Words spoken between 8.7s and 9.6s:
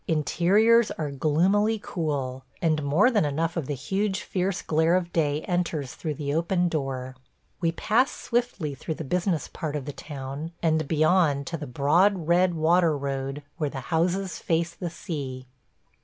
through the business